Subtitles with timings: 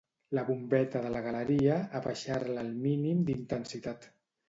[0.37, 4.15] La bombeta de la galeria, abaixar-la al mínim d'intensitat.